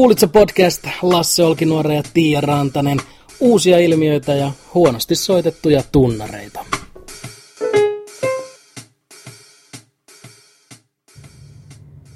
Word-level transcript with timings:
Kuulitko 0.00 0.28
podcast 0.28 0.86
Lasse 1.02 1.42
Olkinuore 1.42 1.94
ja 1.94 2.02
Tiia 2.14 2.40
Rantanen. 2.40 2.98
Uusia 3.40 3.78
ilmiöitä 3.78 4.34
ja 4.34 4.50
huonosti 4.74 5.14
soitettuja 5.14 5.82
tunnareita. 5.92 6.64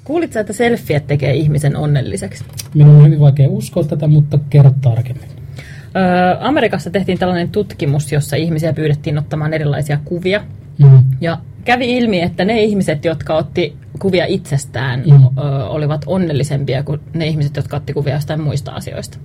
Kuulitko, 0.03 0.39
että 0.39 0.53
selfieet 0.53 1.07
tekee 1.07 1.33
ihmisen 1.33 1.75
onnelliseksi? 1.75 2.43
Minun 2.73 2.95
on 2.95 3.05
hyvin 3.05 3.19
vaikea 3.19 3.49
uskoa 3.49 3.83
tätä, 3.83 4.07
mutta 4.07 4.39
kerro 4.49 4.71
tarkemmin. 4.81 5.29
Öö, 5.29 6.37
Amerikassa 6.39 6.89
tehtiin 6.89 7.19
tällainen 7.19 7.49
tutkimus, 7.49 8.11
jossa 8.11 8.35
ihmisiä 8.35 8.73
pyydettiin 8.73 9.17
ottamaan 9.17 9.53
erilaisia 9.53 9.99
kuvia. 10.05 10.43
Mm. 10.79 11.03
Ja 11.21 11.37
kävi 11.65 11.97
ilmi, 11.97 12.21
että 12.21 12.45
ne 12.45 12.63
ihmiset, 12.63 13.05
jotka 13.05 13.35
otti 13.35 13.77
kuvia 13.99 14.25
itsestään, 14.25 15.03
Mm. 15.05 15.23
olivat 15.69 16.01
onnellisempia 16.07 16.83
kuin 16.83 16.99
ne 17.13 17.27
ihmiset, 17.27 17.55
jotka 17.55 17.77
otti 17.77 17.93
kuvia 17.93 18.13
jostain 18.13 18.41
muista 18.41 18.71
asioista. 18.71 19.17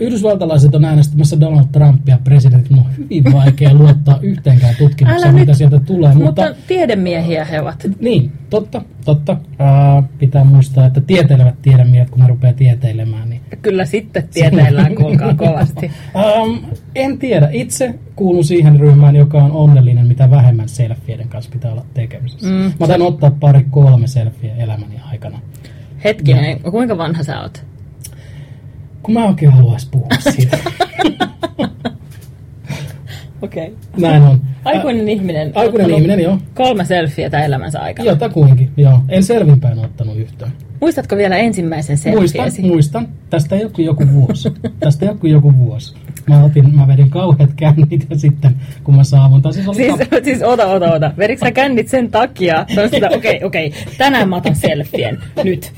Yhdysvaltalaiset 0.00 0.74
on 0.74 0.84
äänestämässä 0.84 1.40
Donald 1.40 1.64
Trumpia 1.72 2.18
presidentin. 2.24 2.78
On 2.78 2.84
hyvin 2.98 3.24
vaikea 3.32 3.74
luottaa 3.74 4.18
yhteenkään 4.22 4.74
tutkimukseen, 4.78 5.34
mitä 5.34 5.54
sieltä 5.54 5.80
tulee. 5.80 6.08
Mutta, 6.14 6.24
Mutta, 6.24 6.42
mutta 6.48 6.62
tiedemiehiä 6.68 7.44
he 7.44 7.60
ovat. 7.60 7.86
niin, 8.00 8.32
totta, 8.52 8.82
totta. 9.04 9.36
Ää, 9.58 10.02
pitää 10.18 10.44
muistaa, 10.44 10.86
että 10.86 11.00
tieteilevät 11.00 11.62
tiedemiehet, 11.62 12.10
kun 12.10 12.20
ne 12.20 12.26
rupeaa 12.26 12.52
tieteilemään, 12.52 13.30
niin 13.30 13.40
Kyllä 13.62 13.84
sitten 13.84 14.28
tieteellään, 14.34 14.94
kuulkaa 14.94 15.34
kovasti. 15.34 15.90
Um, 16.14 16.60
en 16.94 17.18
tiedä. 17.18 17.48
Itse 17.52 17.94
kuulun 18.16 18.44
siihen 18.44 18.80
ryhmään, 18.80 19.16
joka 19.16 19.38
on 19.42 19.52
onnellinen, 19.52 20.06
mitä 20.06 20.30
vähemmän 20.30 20.68
selfieiden 20.68 21.28
kanssa 21.28 21.50
pitää 21.52 21.72
olla 21.72 21.84
tekemisissä. 21.94 22.48
Mm, 22.48 22.52
Mä 22.52 22.72
otan 22.80 23.02
ottaa 23.02 23.30
pari 23.30 23.66
kolme 23.70 24.06
selfieä 24.06 24.56
elämäni 24.56 25.00
aikana. 25.10 25.40
Hetkinen, 26.04 26.60
kuinka 26.60 26.98
vanha 26.98 27.22
sä 27.22 27.40
oot? 27.40 27.64
Kun 29.02 29.14
mä 29.14 29.24
oikein 29.24 29.52
haluais 29.52 29.88
puhua 29.90 30.08
siitä. 30.32 30.58
Okei. 33.42 33.66
Okay. 33.66 33.76
Näin 33.96 34.22
on. 34.22 34.40
Aikuinen 34.64 35.08
ihminen. 35.08 35.48
Ä, 35.48 35.60
aikuinen 35.60 35.90
ihminen, 35.90 36.20
joo. 36.20 36.38
Kolme 36.54 36.84
selfietä 36.84 37.44
elämänsä 37.44 37.80
aikana. 37.80 38.10
Jotakuinkin, 38.10 38.70
joo. 38.76 39.00
En 39.08 39.22
selvinpäin 39.22 39.78
ottanut 39.78 40.16
yhtään. 40.16 40.52
Muistatko 40.80 41.16
vielä 41.16 41.36
ensimmäisen 41.36 41.98
Muistan, 42.04 42.44
selfiesi? 42.44 42.62
muistan. 42.62 43.08
Tästä 43.30 43.56
ei 43.56 43.64
ole 43.64 43.70
kuin 43.70 43.86
joku 43.86 44.04
vuosi. 44.12 44.52
Tästä 44.80 45.04
ei 45.06 45.10
ole 45.10 45.18
kuin 45.18 45.32
joku 45.32 45.56
vuosi. 45.58 45.94
Mä, 46.28 46.44
otin, 46.44 46.76
mä 46.76 46.86
vedin 46.86 47.10
kauheat 47.10 47.50
kännit 47.56 48.06
ja 48.10 48.18
sitten 48.18 48.56
kun 48.84 48.96
mä 48.96 49.04
saavun, 49.04 49.42
tai 49.42 49.52
siis 49.52 49.68
oli 49.68 49.76
Siis, 49.76 49.94
kap- 49.94 50.24
siis 50.24 50.42
ota, 50.42 50.66
ota, 50.66 50.92
ota. 50.92 51.12
Vedikö 51.18 51.46
sä 51.46 51.52
kännit 51.52 51.88
sen 51.88 52.10
takia? 52.10 52.66
Okei, 52.86 53.16
okei, 53.16 53.36
okay, 53.44 53.46
okay. 53.46 53.70
tänään 53.98 54.28
mä 54.28 54.36
otan 54.36 54.56
selfien. 54.56 55.18
Nyt. 55.44 55.72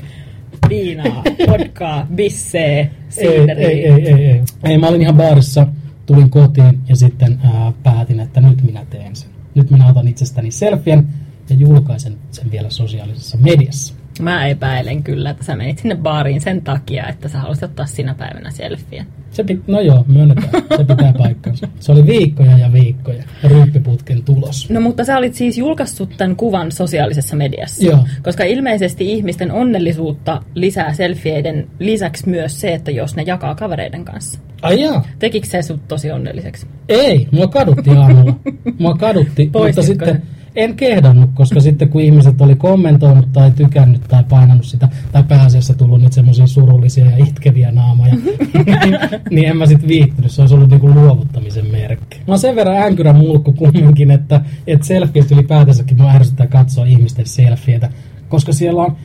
Viinaa, 0.69 1.23
vodkaa, 1.47 2.07
bissee, 2.15 2.79
ei, 2.79 2.91
siideriä. 3.09 3.67
ei, 3.67 3.87
ei, 3.87 4.07
ei, 4.07 4.25
ei. 4.25 4.41
ei. 4.63 4.77
Mä 4.77 4.87
olin 4.87 5.01
ihan 5.01 5.15
baarissa, 5.15 5.67
tulin 6.05 6.29
kotiin 6.29 6.81
ja 6.89 6.95
sitten 6.95 7.39
ää, 7.43 7.73
päätin, 7.83 8.19
että 8.19 8.41
nyt 8.41 8.61
minä 8.61 8.85
teen 8.85 9.15
sen. 9.15 9.29
Nyt 9.55 9.71
minä 9.71 9.89
otan 9.89 10.07
itsestäni 10.07 10.51
selfien 10.51 11.07
ja 11.49 11.55
julkaisen 11.55 12.17
sen 12.31 12.51
vielä 12.51 12.69
sosiaalisessa 12.69 13.37
mediassa. 13.37 13.93
Mä 14.21 14.47
epäilen 14.47 15.03
kyllä, 15.03 15.29
että 15.29 15.43
sä 15.43 15.55
menit 15.55 15.79
sinne 15.79 15.95
baariin 15.95 16.41
sen 16.41 16.61
takia, 16.61 17.07
että 17.07 17.29
sä 17.29 17.39
halusit 17.39 17.63
ottaa 17.63 17.85
sinä 17.85 18.13
päivänä 18.13 18.51
selfien. 18.51 19.07
Se 19.35 19.43
pit, 19.43 19.67
no 19.67 19.81
joo, 19.81 20.05
myönnetään. 20.07 20.49
Se 20.77 20.83
pitää 20.83 21.13
paikkansa. 21.23 21.67
Se 21.79 21.91
oli 21.91 22.05
viikkoja 22.07 22.57
ja 22.57 22.73
viikkoja. 22.73 23.23
Ryyppiputken 23.43 24.23
tulos. 24.23 24.69
No 24.69 24.81
mutta 24.81 25.03
sä 25.03 25.17
olit 25.17 25.35
siis 25.35 25.57
julkaissut 25.57 26.09
tämän 26.17 26.35
kuvan 26.35 26.71
sosiaalisessa 26.71 27.35
mediassa. 27.35 27.85
Joo. 27.85 28.07
Koska 28.23 28.43
ilmeisesti 28.43 29.11
ihmisten 29.11 29.51
onnellisuutta 29.51 30.41
lisää 30.53 30.93
selfieiden 30.93 31.67
lisäksi 31.79 32.29
myös 32.29 32.61
se, 32.61 32.73
että 32.73 32.91
jos 32.91 33.15
ne 33.15 33.23
jakaa 33.23 33.55
kavereiden 33.55 34.05
kanssa. 34.05 34.39
Ai 34.61 34.81
jaa. 34.81 35.07
Tekikö 35.19 35.47
se 35.47 35.61
sut 35.61 35.87
tosi 35.87 36.11
onnelliseksi? 36.11 36.67
Ei, 36.89 37.27
mua 37.31 37.47
kadutti 37.47 37.89
aamulla. 37.89 38.39
Mua 38.79 38.93
kadutti, 38.93 39.49
mutta 39.53 39.81
sitten 39.81 40.15
se? 40.15 40.34
En 40.55 40.75
kehdannut, 40.75 41.29
koska 41.33 41.59
sitten 41.59 41.89
kun 41.89 42.01
ihmiset 42.01 42.41
oli 42.41 42.55
kommentoinut 42.55 43.33
tai 43.33 43.51
tykännyt 43.51 44.01
tai 44.07 44.23
painanut 44.29 44.65
sitä, 44.65 44.89
tai 45.11 45.23
pääasiassa 45.23 45.73
tullut 45.73 46.01
niitä 46.01 46.15
semmoisia 46.15 46.47
surullisia 46.47 47.05
ja 47.05 47.25
itkeviä 47.25 47.71
naamoja, 47.71 48.15
niin, 48.15 48.99
niin 49.31 49.47
en 49.49 49.57
mä 49.57 49.65
sitten 49.65 49.89
viihtynyt. 49.89 50.31
Se 50.31 50.41
olisi 50.41 50.55
ollut 50.55 50.69
niinku 50.69 50.89
luovuttamisen 50.89 51.71
merkki. 51.71 52.21
Mä 52.27 52.37
sen 52.37 52.55
verran 52.55 52.77
änkyrä 52.77 53.13
mulkku 53.13 53.53
kumminkin, 53.53 54.11
että, 54.11 54.41
että 54.67 54.87
selfieistä 54.87 55.35
ylipäätänsäkin 55.35 56.01
mua 56.01 56.11
ärsyttää 56.11 56.47
katsoa 56.47 56.85
ihmisten 56.85 57.25
selfieitä, 57.25 57.89
koska 58.29 58.53
siellä 58.53 58.81
on 58.81 58.95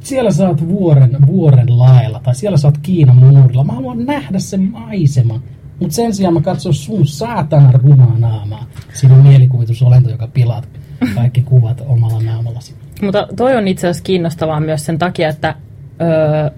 siellä 0.00 0.30
oot 0.48 0.68
vuoren, 0.68 1.16
vuoren 1.26 1.78
laella 1.78 2.20
tai 2.20 2.34
siellä 2.34 2.58
oot 2.64 2.78
Kiinan 2.78 3.16
muurilla. 3.16 3.64
Mä 3.64 3.72
haluan 3.72 4.04
nähdä 4.06 4.38
sen 4.38 4.62
maiseman. 4.62 5.42
Mutta 5.80 5.94
sen 5.94 6.14
sijaan 6.14 6.34
mä 6.34 6.40
katson 6.40 6.74
sun 6.74 7.06
saatana 7.06 7.72
rumaa 7.72 8.18
naamaa. 8.18 8.66
Siinä 8.94 9.14
on 9.14 9.22
mielikuvitusolento, 9.22 10.10
joka 10.10 10.26
pilaat 10.26 10.68
kaikki 11.14 11.42
kuvat 11.42 11.82
omalla 11.86 12.22
naamallasi. 12.22 12.74
Mutta 13.02 13.28
toi 13.36 13.56
on 13.56 13.68
itse 13.68 13.86
asiassa 13.86 14.04
kiinnostavaa 14.04 14.60
myös 14.60 14.86
sen 14.86 14.98
takia, 14.98 15.28
että 15.28 15.54
öö, 16.00 16.50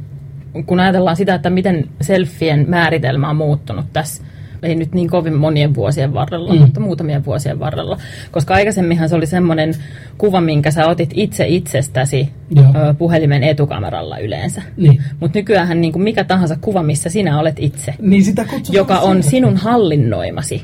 kun 0.67 0.81
ajatellaan 0.81 1.17
sitä, 1.17 1.35
että 1.35 1.51
miten 1.51 1.89
selfien 2.01 2.65
määritelmä 2.69 3.31
on 3.31 3.37
muuttunut 3.37 3.87
tässä, 3.93 4.25
ei 4.63 4.75
nyt 4.75 4.95
niin 4.95 5.09
kovin 5.11 5.35
monien 5.35 5.75
vuosien 5.75 6.15
varrella, 6.15 6.55
Mm. 6.55 6.61
mutta 6.61 6.81
muutamien 6.81 7.25
vuosien 7.25 7.61
varrella. 7.61 7.99
Koska 8.31 8.55
aikaisemminhan 8.55 9.09
se 9.09 9.15
oli 9.15 9.27
semmoinen 9.27 9.75
kuva, 10.19 10.41
minkä 10.41 10.71
sä 10.71 10.87
otit 10.87 11.11
itse 11.15 11.47
itsestäsi 11.49 12.29
Joo. 12.51 12.65
ö, 12.89 12.95
puhelimen 12.95 13.43
etukameralla 13.45 14.19
yleensä. 14.19 14.63
Niin. 14.77 15.03
Mutta 15.21 15.39
nykyään 15.39 15.81
niin 15.81 15.93
kuin 15.93 16.03
mikä 16.03 16.25
tahansa 16.25 16.57
kuva, 16.61 16.83
missä 16.83 17.09
sinä 17.11 17.39
olet 17.41 17.57
itse, 17.59 17.95
Niin 18.01 18.25
sitä 18.25 18.45
joka 18.73 18.99
on 18.99 19.15
selfie. 19.23 19.31
sinun 19.31 19.57
hallinnoimasi. 19.57 20.63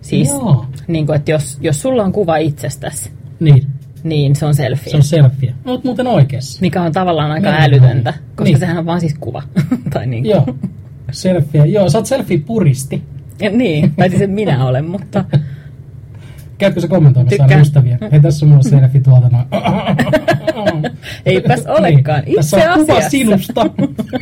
Siis, 0.00 0.28
Joo. 0.28 0.66
niin 0.88 1.06
kuin, 1.06 1.16
että 1.16 1.30
jos, 1.30 1.58
jos 1.60 1.82
sulla 1.82 2.02
on 2.04 2.12
kuva 2.12 2.36
itsestäsi, 2.36 3.10
Niin, 3.40 3.66
niin 4.04 4.36
se 4.36 4.46
on 4.46 4.54
selfie. 4.54 4.90
se 4.90 4.96
on 4.96 5.02
selfie. 5.02 5.54
No, 5.64 5.72
oot 5.72 5.84
muuten 5.84 6.06
oikeassa. 6.06 6.58
Mikä 6.60 6.82
on 6.82 6.92
tavallaan 6.92 7.30
aika 7.30 7.50
Niin. 7.50 7.62
älytöntä, 7.62 8.14
koska 8.28 8.44
Niin. 8.44 8.58
sehän 8.58 8.78
on 8.78 8.86
vaan 8.86 9.00
siis 9.00 9.14
kuva. 9.20 9.42
tai 9.92 10.06
niin, 10.06 10.26
Joo. 10.26 10.46
Selfie. 11.10 11.66
Joo, 11.66 11.88
sä 11.90 11.98
oot 11.98 12.06
selfie 12.06 12.38
puristi. 12.38 13.02
Ja, 13.40 13.50
niin, 13.50 13.92
tai 13.96 14.10
siis 14.10 14.30
minä 14.30 14.66
olen, 14.66 14.84
mutta 14.84 15.24
Käytkö 16.58 16.80
sä 16.80 16.88
kommentoimassa 16.88 17.38
Tykkään. 17.42 17.60
ystäviä? 17.60 17.98
Hei, 18.12 18.20
tässä 18.20 18.46
on 18.46 18.50
mulla 18.50 18.62
selfie 18.62 19.00
tuolta 19.00 19.28
noin. 19.28 19.46
eipäs 21.26 21.66
olekaan. 21.66 22.22
Niin, 22.24 22.36
tässä 22.36 22.56
Itse 22.56 22.70
on 22.70 22.78
kuva 22.78 22.92
asiassa. 22.92 23.10
sinusta. 23.10 23.66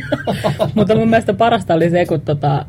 mutta 0.75 0.95
mun 0.95 1.09
mielestä 1.09 1.33
parasta 1.33 1.73
oli 1.73 1.89
se, 1.89 2.05
kun 2.05 2.21
tuossa 2.21 2.63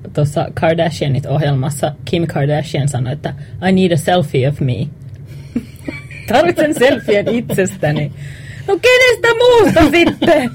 tota, 0.45 0.51
Kardashianit-ohjelmassa 0.61 1.93
Kim 2.05 2.27
Kardashian 2.27 2.89
sanoi, 2.89 3.13
että 3.13 3.35
I 3.69 3.73
need 3.73 3.93
a 3.93 3.97
selfie 3.97 4.49
of 4.49 4.61
me. 4.61 4.75
Tarvitsen 6.33 6.75
selfien 6.75 7.29
itsestäni. 7.29 8.13
No 8.69 8.79
kenestä 8.83 9.29
muusta 9.39 9.91
sitten? 9.91 10.51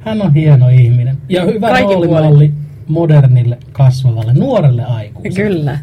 Hän 0.00 0.22
on 0.22 0.34
hieno 0.34 0.68
ihminen. 0.68 1.16
Ja 1.28 1.44
hyvä 1.44 1.68
Kaikin 1.68 1.88
roolimalli 1.88 2.52
modernille, 2.88 3.58
kasvavalle, 3.72 4.32
nuorelle 4.34 4.84
aikuiselle. 4.84 5.48
Kyllä. 5.48 5.78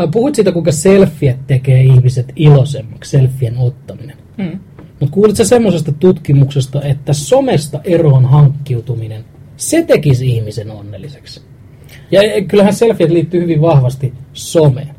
Äh, 0.00 0.10
Puhuit 0.12 0.34
siitä, 0.34 0.52
kuinka 0.52 0.72
selfiet 0.72 1.46
tekee 1.46 1.82
ihmiset 1.82 2.32
iloisemmaksi, 2.36 3.10
selfien 3.10 3.58
ottaminen. 3.58 4.16
Mm. 4.36 4.58
Mutta 5.00 5.14
kuulitko 5.14 5.44
semmoisesta 5.44 5.92
tutkimuksesta, 5.92 6.82
että 6.82 7.12
somesta 7.12 7.80
eroon 7.84 8.24
hankkiutuminen, 8.24 9.24
se 9.56 9.82
tekisi 9.82 10.28
ihmisen 10.30 10.70
onnelliseksi? 10.70 11.40
Ja 12.10 12.22
eh, 12.22 12.46
kyllähän 12.46 12.74
selfiet 12.74 13.10
liittyy 13.10 13.40
hyvin 13.42 13.60
vahvasti 13.60 14.14
someen. 14.32 14.94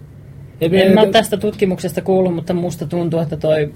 Et- 0.61 0.73
En 0.73 0.93
mä 0.93 1.01
ole 1.01 1.11
tästä 1.11 1.37
tutkimuksesta 1.37 2.01
kuullut, 2.01 2.35
mutta 2.35 2.53
musta 2.53 2.85
tuntuu, 2.87 3.19
että 3.19 3.37
toi 3.37 3.73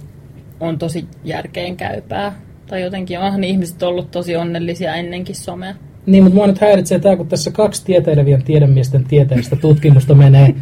on 0.59 0.77
tosi 0.77 1.05
järkeenkäypää. 1.23 2.35
Tai 2.69 2.81
jotenkin 2.81 3.19
onhan 3.19 3.43
ihmiset 3.43 3.83
ollut 3.83 4.11
tosi 4.11 4.35
onnellisia 4.35 4.95
ennenkin 4.95 5.35
somea. 5.35 5.75
Niin, 6.05 6.23
mutta 6.23 6.35
mua 6.35 6.47
nyt 6.47 6.61
häiritsee 6.61 6.99
tämä, 6.99 7.15
kun 7.15 7.27
tässä 7.27 7.51
kaksi 7.51 7.85
tieteilevien 7.85 8.43
tiedemiesten 8.43 9.03
tieteellistä 9.03 9.55
tutkimusta 9.55 10.15
menee 10.15 10.55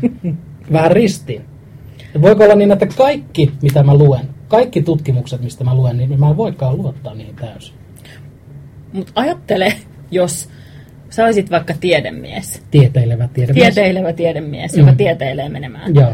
vähän 0.72 0.92
ristiin. 0.92 1.46
Ja 2.14 2.22
voiko 2.22 2.44
olla 2.44 2.56
niin, 2.56 2.72
että 2.72 2.86
kaikki, 2.86 3.52
mitä 3.62 3.84
mä 3.84 3.96
luen, 3.96 4.30
kaikki 4.48 4.82
tutkimukset, 4.82 5.42
mistä 5.42 5.64
mä 5.64 5.76
luen, 5.76 5.98
niin 5.98 6.20
mä 6.20 6.30
en 6.30 6.38
voikaan 6.38 6.78
luottaa 6.78 7.14
niihin 7.14 7.36
täysin. 7.36 7.76
Mutta 8.94 9.12
ajattele, 9.16 9.74
jos 10.12 10.50
sä 11.10 11.26
olisit 11.26 11.52
vaikka 11.52 11.74
tiedemies. 11.80 12.62
Tieteilevä 12.72 13.30
tiedemies. 13.34 13.64
Tieteilevä 13.76 14.14
tiedemies, 14.14 14.74
Mm. 14.74 14.80
joka 14.80 14.94
tieteilee 14.94 15.50
menemään. 15.50 15.96
Joo. 15.96 16.10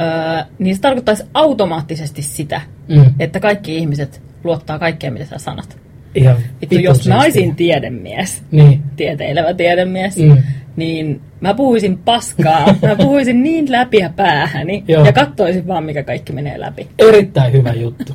Öö, 0.00 0.44
niin 0.58 0.74
se 0.76 0.80
tarkoittaisi 0.80 1.24
automaattisesti 1.34 2.22
sitä, 2.22 2.60
Mm. 2.88 3.04
että 3.18 3.40
kaikki 3.40 3.76
ihmiset 3.76 4.22
luottaa 4.44 4.78
kaikkeen, 4.78 5.12
mitä 5.12 5.24
sä 5.24 5.38
sanot. 5.38 5.76
Ihan 6.14 6.36
Vittu, 6.60 6.74
jos 6.78 7.08
mä 7.08 7.20
olisin 7.20 7.56
tiedemies, 7.56 8.42
Niin. 8.50 8.82
tieteilevä 8.96 9.54
tiedemies, 9.54 10.16
Mm. 10.16 10.36
niin 10.76 11.20
mä 11.40 11.54
puhuisin 11.54 11.98
paskaa. 11.98 12.66
mä 12.88 12.96
puhuisin 12.96 13.42
niin 13.42 13.72
läpi 13.72 13.96
ja 13.98 14.10
päähäni 14.16 14.84
Joo. 14.88 15.04
ja 15.04 15.12
katsoisin 15.12 15.66
vaan, 15.68 15.84
mikä 15.84 16.02
kaikki 16.02 16.32
menee 16.32 16.60
läpi. 16.60 16.88
Erittäin 16.98 17.52
hyvä 17.52 17.72
juttu. 17.72 18.14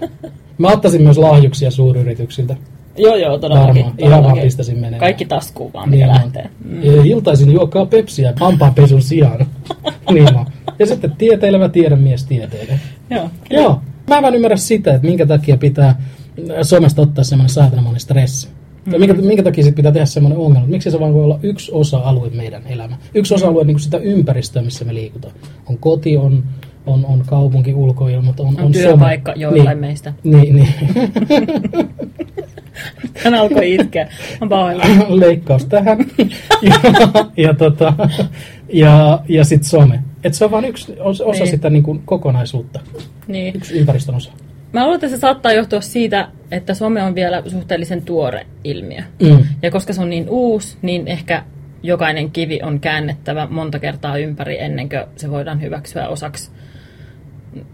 Mä 0.58 0.68
ottaisin 0.68 1.02
myös 1.04 1.18
lahjuksia 1.18 1.72
suuryrityksiltä. 1.72 2.56
Joo, 2.98 3.16
joo, 3.16 3.38
todellakin. 3.38 3.76
Varmaan. 3.86 3.94
Ihan 4.10 4.24
vaan 4.24 4.40
pistäisin 4.40 4.76
menemään. 4.76 5.00
Kaikki 5.00 5.26
taskuun 5.26 5.74
vaan, 5.74 5.90
mikä 5.90 6.06
Niin 6.06 6.16
lähtee. 6.16 6.50
on. 6.66 6.96
Ja 6.96 7.02
Iltaisin 7.06 7.52
juokaa 7.52 7.86
pepsiä 7.86 8.34
hampaanpesun 8.40 9.02
sijaan. 9.02 9.46
niin 10.14 10.36
on. 10.36 10.46
Ja 10.80 10.86
sitten 10.86 11.12
tieteilevä 11.18 11.70
tiedemies 11.70 12.26
tieteilee. 12.26 12.80
Joo. 13.10 13.30
Joo. 13.50 13.82
Mä 14.10 14.16
en 14.18 14.24
vaan 14.24 14.36
ymmärrä 14.36 14.58
sitä, 14.58 14.94
että 14.96 15.08
minkä 15.08 15.26
takia 15.26 15.58
pitää 15.58 15.96
somesta 16.62 17.02
ottaa 17.02 17.24
semmoinen 17.24 17.50
saatanamoinen 17.50 18.00
stressi. 18.00 18.48
Tai 18.90 19.00
minkä, 19.00 19.14
minkä 19.14 19.44
takia 19.44 19.64
sit 19.64 19.76
pitää 19.76 19.92
tehdä 19.92 20.06
semmoinen 20.06 20.40
ongelma? 20.40 20.68
Miksi 20.68 20.92
se 20.92 21.00
vaan 21.00 21.14
voi 21.14 21.24
olla 21.24 21.40
yksi 21.44 21.72
osa-alue 21.72 22.30
meidän 22.30 22.62
elämä? 22.68 22.98
Yksi 23.14 23.34
osa-alue 23.34 23.64
niin 23.64 23.80
sitä 23.80 23.98
ympäristöä, 23.98 24.62
missä 24.62 24.86
me 24.86 24.94
liikutaan. 24.94 25.34
On 25.70 25.78
koti, 25.78 26.18
on, 26.18 26.44
on, 26.86 27.06
on 27.06 27.24
kaupunki, 27.26 27.74
ulkoilmat, 27.74 28.40
on, 28.40 28.48
On 28.48 28.66
on 28.66 28.72
työpaikka 28.72 29.32
some. 29.32 29.42
joillain 29.44 29.68
niin. 29.68 29.80
meistä. 29.80 30.14
Niin, 30.24 30.56
niin. 30.56 30.68
Hän 33.24 33.34
alkoi 33.34 33.74
itkeä. 33.76 34.10
On 34.42 34.50
pahoillani. 34.50 35.06
leikkaus 35.20 35.66
tähän. 35.66 35.98
ja, 36.62 36.80
ja, 37.38 37.54
tota, 37.54 37.94
ja, 38.74 39.24
ja 39.30 39.44
sitten 39.46 39.70
some. 39.70 40.00
Et 40.24 40.34
se 40.34 40.46
on 40.46 40.52
vain 40.52 40.66
yksi 40.66 40.94
osa, 41.00 41.26
osa 41.26 41.40
Niin. 41.44 41.52
sitä 41.52 41.70
niin 41.70 41.84
kuin 41.84 42.02
kokonaisuutta. 42.06 42.80
Niin. 43.28 43.56
Yksi 43.56 43.74
ympäristön 43.80 44.16
osa. 44.16 44.32
Mä 44.78 44.84
luulen, 44.84 44.96
että 44.96 45.08
se 45.10 45.18
saattaa 45.18 45.54
johtua 45.54 45.82
siitä, 45.82 46.28
että 46.52 46.74
some 46.74 47.04
on 47.04 47.16
vielä 47.16 47.44
suhteellisen 47.48 48.02
tuore 48.02 48.46
ilmiö. 48.64 49.02
Mm. 49.24 49.44
Ja 49.62 49.72
koska 49.72 49.94
se 49.94 50.02
on 50.02 50.10
niin 50.10 50.30
uusi, 50.30 50.78
niin 50.82 51.08
ehkä 51.08 51.44
jokainen 51.84 52.32
kivi 52.32 52.60
on 52.64 52.80
käännettävä 52.80 53.48
monta 53.50 53.80
kertaa 53.80 54.18
ympäri 54.18 54.60
ennen 54.62 54.90
kuin 54.90 55.04
se 55.16 55.32
voidaan 55.32 55.62
hyväksyä 55.62 56.08
osaksi 56.08 56.52
niin 57.54 57.66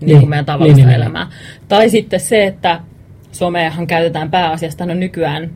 Niin. 0.00 0.18
kuin 0.18 0.30
meidän 0.30 0.44
tavallista 0.44 0.76
Niin, 0.76 0.86
niin, 0.86 0.92
niin. 0.92 1.02
elämää. 1.02 1.26
Tai 1.68 1.90
sitten 1.90 2.20
se, 2.20 2.46
että 2.46 2.80
someahan 3.32 3.86
käytetään 3.86 4.30
pääasiassa 4.30 4.86
no 4.86 4.94
nykyään 4.94 5.50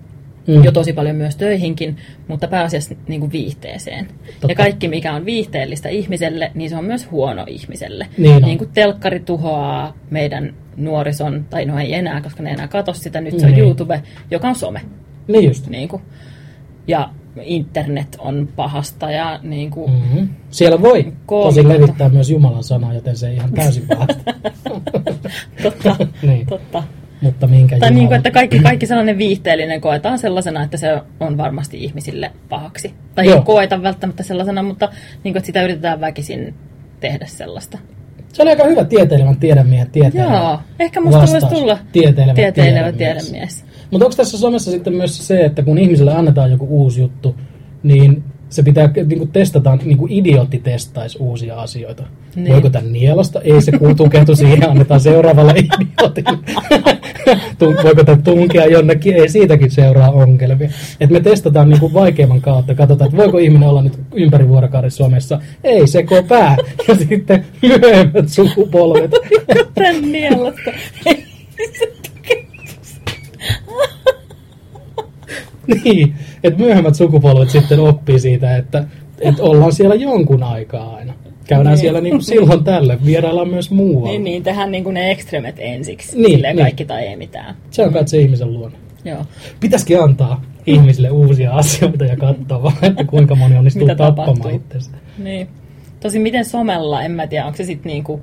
Mm. 0.46 0.64
jo 0.64 0.72
tosi 0.72 0.92
paljon 0.92 1.16
myös 1.16 1.36
töihinkin, 1.36 1.96
mutta 2.28 2.48
pääasiassa 2.48 2.94
niin 3.08 3.20
kuin 3.20 3.32
viihteeseen. 3.32 4.06
Totta. 4.06 4.46
Ja 4.48 4.54
kaikki, 4.54 4.88
mikä 4.88 5.12
on 5.14 5.24
viihteellistä 5.24 5.88
ihmiselle, 5.88 6.50
niin 6.54 6.70
se 6.70 6.76
on 6.76 6.84
myös 6.84 7.10
huono 7.10 7.44
ihmiselle. 7.48 8.06
Niin 8.18 8.42
niin 8.42 8.58
kuin 8.58 8.70
telkkari 8.74 9.20
tuhoaa 9.20 9.94
meidän 10.10 10.54
nuorison, 10.76 11.44
tai 11.50 11.64
no 11.64 11.78
ei 11.78 11.94
enää, 11.94 12.20
koska 12.20 12.42
ne 12.42 12.50
enää 12.50 12.68
katso 12.68 12.92
sitä, 12.92 13.20
nyt 13.20 13.38
se 13.38 13.46
on 13.46 13.52
Niin. 13.52 13.64
YouTube, 13.64 14.02
joka 14.30 14.48
on 14.48 14.54
some. 14.54 14.80
Niin 15.28 15.44
just. 15.44 15.68
Niin 15.68 15.88
kuin. 15.88 16.02
Ja 16.88 17.10
internet 17.42 18.16
on 18.18 18.48
pahasta 18.56 19.10
ja 19.10 19.40
niin 19.42 19.70
kuin, 19.70 19.90
mm. 19.90 19.96
Mm-hmm. 19.96 20.28
Siellä 20.50 20.82
voi 20.82 21.12
tosi 21.26 21.68
levittää 21.68 22.08
myös 22.08 22.30
Jumalan 22.30 22.64
sanaa, 22.64 22.94
joten 22.94 23.16
se 23.16 23.28
ei 23.28 23.34
ihan 23.34 23.52
täysin 23.52 23.86
pahasta. 23.88 24.34
totta, 25.62 25.96
niin. 26.22 26.46
totta. 26.46 26.82
Mutta 27.20 27.46
minkä 27.46 27.78
Tai 27.78 27.90
niin 27.90 28.08
kuin, 28.08 28.16
että 28.16 28.30
kaikki, 28.30 28.58
kaikki 28.58 28.86
sellainen 28.86 29.18
viihteellinen 29.18 29.80
koetaan 29.80 30.18
sellaisena, 30.18 30.62
että 30.62 30.76
se 30.76 31.00
on 31.20 31.36
varmasti 31.36 31.84
ihmisille 31.84 32.32
pahaksi. 32.48 32.94
Tai 33.14 33.26
Joo. 33.26 33.36
ei 33.36 33.42
koeta 33.42 33.82
välttämättä 33.82 34.22
sellaisena, 34.22 34.62
mutta 34.62 34.88
niin 35.24 35.32
kuin, 35.32 35.36
että 35.36 35.46
sitä 35.46 35.62
yritetään 35.62 36.00
väkisin 36.00 36.54
tehdä 37.00 37.26
sellaista. 37.26 37.78
Se 38.34 38.42
oli 38.42 38.50
aika 38.50 38.64
hyvä 38.64 38.84
tieteilevän 38.84 39.36
tiedemiehen 39.36 39.90
tieteilevä 39.90 40.36
Joo, 40.36 40.58
ehkä 40.80 41.00
musta 41.00 41.20
vastaus. 41.20 41.42
voisi 41.42 41.56
tulla 41.56 41.78
Tieteilevä, 41.92 42.34
tieteilevä 42.34 42.92
tiedemies. 42.92 43.24
tiedemies. 43.30 43.64
Mutta 43.90 44.04
onko 44.04 44.16
tässä 44.16 44.38
somessa 44.38 44.70
sitten 44.70 44.92
myös 44.92 45.26
se, 45.26 45.44
että 45.44 45.62
kun 45.62 45.78
ihmiselle 45.78 46.14
annetaan 46.14 46.50
joku 46.50 46.66
uusi 46.66 47.00
juttu, 47.00 47.36
niin 47.82 48.24
se 48.54 48.62
pitää 48.62 48.90
niin 49.06 49.18
kuin 49.18 49.30
testataan, 49.32 49.80
niin 49.84 49.98
kuin 49.98 50.12
idiootti 50.12 50.58
testaisi 50.58 51.18
uusia 51.20 51.60
asioita. 51.60 52.02
Niin. 52.36 52.52
Voiko 52.52 52.70
tämän 52.70 52.92
nielasta? 52.92 53.40
Ei 53.40 53.62
se 53.62 53.72
tukehtu 53.96 54.36
siihen, 54.36 54.70
annetaan 54.70 55.00
seuraavalle 55.00 55.54
idiootille. 55.64 56.38
Tun- 57.58 57.82
Voiko 57.84 58.04
tämän 58.04 58.22
tunkea 58.22 58.66
jonnekin? 58.66 59.14
Ei 59.14 59.28
siitäkin 59.28 59.70
seuraa 59.70 60.10
ongelmia. 60.10 60.68
Et 61.00 61.10
me 61.10 61.20
testataan 61.20 61.68
niin 61.68 61.80
kuin 61.80 61.94
vaikeimman 61.94 62.40
kautta. 62.40 62.74
Katsotaan, 62.74 63.08
että 63.08 63.22
voiko 63.22 63.38
ihminen 63.38 63.68
olla 63.68 63.82
nyt 63.82 63.98
ympäri 64.14 64.48
vuorokauden 64.48 64.90
Suomessa. 64.90 65.40
Ei 65.64 65.86
seko 65.86 66.22
pää. 66.22 66.56
Ja 66.88 66.94
sitten 66.94 67.44
myöhemmät 67.62 68.28
sukupolvet. 68.28 69.10
Tän 69.74 70.12
nielasta. 70.12 70.70
Niin, 75.66 76.14
että 76.44 76.62
myöhemmät 76.62 76.94
sukupolvet 76.94 77.50
sitten 77.50 77.80
oppii 77.80 78.18
siitä, 78.20 78.56
että, 78.56 78.84
että 79.20 79.42
ollaan 79.42 79.72
siellä 79.72 79.94
jonkun 79.94 80.42
aikaa 80.42 80.94
aina. 80.96 81.12
Käydään 81.48 81.66
Niin. 81.74 81.78
siellä 81.78 82.00
niin 82.00 82.10
kuin 82.10 82.22
silloin 82.22 82.64
tälle, 82.64 82.98
vieraillaan 83.04 83.48
myös 83.48 83.70
muualla. 83.70 84.08
niin, 84.10 84.24
niin, 84.24 84.42
tehdään 84.42 84.70
niin 84.72 84.84
kuin 84.84 84.94
ne 84.94 85.10
ekstremet 85.10 85.54
ensiksi. 85.58 86.16
Niin, 86.16 86.30
Silleen 86.30 86.56
niin. 86.56 86.64
kaikki 86.64 86.84
tai 86.84 87.06
ei 87.06 87.16
mitään. 87.16 87.54
Se 87.70 87.82
on 87.82 87.92
kai 87.92 88.08
se 88.08 88.18
ihmisen 88.18 88.52
luonne. 88.54 88.78
Joo. 89.04 89.24
Pitäisikin 89.60 90.00
antaa 90.02 90.42
ihmisille 90.66 91.10
uusia 91.10 91.52
asioita 91.52 92.04
ja 92.04 92.16
katsoa 92.16 92.72
että 92.82 93.04
kuinka 93.04 93.34
moni 93.34 93.56
onnistuu 93.56 93.82
Mitä 93.82 93.94
tappamaan 93.94 94.36
tapahtuu. 94.36 94.56
itsensä. 94.60 94.90
Niin. 95.18 95.48
Tosi 96.00 96.18
miten 96.18 96.44
somella, 96.44 97.02
en 97.02 97.10
mä 97.12 97.26
tiedä, 97.26 97.46
onko 97.46 97.56
se 97.56 97.64
sitten 97.64 97.90
niinku... 97.90 98.22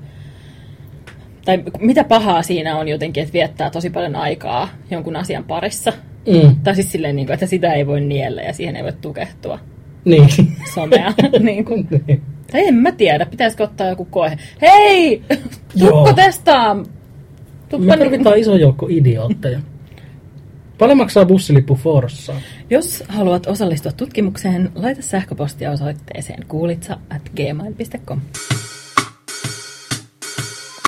Tai 1.45 1.63
mitä 1.79 2.03
pahaa 2.03 2.41
siinä 2.41 2.77
on 2.77 2.87
jotenkin, 2.87 3.23
että 3.23 3.33
viettää 3.33 3.69
tosi 3.69 3.89
paljon 3.89 4.15
aikaa 4.15 4.67
jonkun 4.91 5.15
asian 5.15 5.43
parissa. 5.43 5.93
Mm, 6.27 6.55
Tai 6.63 6.75
siis 6.75 6.91
silleen, 6.91 7.15
niinku, 7.15 7.33
että 7.33 7.45
sitä 7.45 7.73
ei 7.73 7.87
voi 7.87 8.01
niellä 8.01 8.41
ja 8.41 8.53
siihen 8.53 8.75
ei 8.75 8.83
voi 8.83 8.93
tukehtua 9.01 9.59
niin. 10.05 10.29
somea. 10.73 11.13
niin 11.39 11.65
kuin. 11.65 11.87
niin. 12.07 12.21
Tai 12.51 12.67
en 12.67 12.75
mä 12.75 12.91
tiedä, 12.91 13.25
pitäisikö 13.25 13.63
ottaa 13.63 13.87
joku 13.87 14.05
koe. 14.05 14.37
Hei! 14.61 15.23
Tukko 15.79 16.13
testaa! 16.15 16.83
Tuppa 17.69 17.85
Me 17.85 17.97
tarvitaan 17.97 18.37
iso 18.37 18.55
joukko 18.55 18.87
idiootteja. 18.89 19.59
Paljon 20.77 20.97
maksaa 20.97 21.25
bussilippu 21.25 21.75
Forssaan? 21.75 22.41
Jos 22.69 23.03
haluat 23.07 23.47
osallistua 23.47 23.91
tutkimukseen, 23.91 24.71
laita 24.75 25.01
sähköpostia 25.01 25.71
osoitteeseen 25.71 26.45
kuulitsa 26.47 26.97
at 27.09 27.21
gmail.com. 27.35 28.21